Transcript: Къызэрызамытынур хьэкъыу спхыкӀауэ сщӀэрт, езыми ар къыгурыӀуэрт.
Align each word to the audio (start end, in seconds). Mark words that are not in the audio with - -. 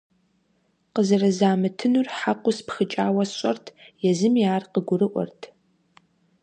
Къызэрызамытынур 0.93 2.07
хьэкъыу 2.17 2.53
спхыкӀауэ 2.57 3.23
сщӀэрт, 3.29 3.65
езыми 4.09 4.43
ар 4.55 4.63
къыгурыӀуэрт. 4.73 5.41